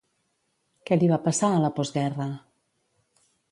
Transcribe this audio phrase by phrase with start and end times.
[0.89, 2.29] Què li va passar a la postguerra?